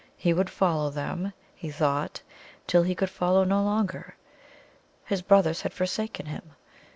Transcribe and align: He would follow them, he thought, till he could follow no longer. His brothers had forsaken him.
He 0.17 0.33
would 0.33 0.49
follow 0.49 0.89
them, 0.89 1.31
he 1.53 1.69
thought, 1.69 2.21
till 2.65 2.81
he 2.81 2.95
could 2.95 3.11
follow 3.11 3.43
no 3.43 3.61
longer. 3.63 4.15
His 5.05 5.21
brothers 5.21 5.61
had 5.61 5.73
forsaken 5.73 6.25
him. 6.25 6.53